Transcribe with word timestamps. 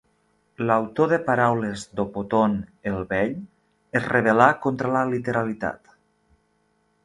L'autor 0.69 1.11
de 1.15 1.19
Paraules 1.27 1.83
d'Opoton 1.99 2.57
el 2.93 2.97
Vell 3.13 3.37
es 4.03 4.09
rebel·là 4.17 4.51
contra 4.67 4.93
la 4.99 5.07
literalitat. 5.15 5.97